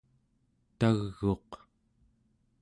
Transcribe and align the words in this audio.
tag'uq 0.79 1.49